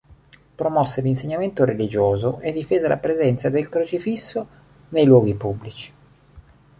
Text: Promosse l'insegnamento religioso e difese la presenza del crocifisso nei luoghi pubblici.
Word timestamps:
Promosse 0.55 1.01
l'insegnamento 1.01 1.63
religioso 1.63 2.39
e 2.39 2.51
difese 2.51 2.87
la 2.87 2.97
presenza 2.97 3.49
del 3.51 3.69
crocifisso 3.69 4.47
nei 4.89 5.05
luoghi 5.05 5.35
pubblici. 5.35 5.93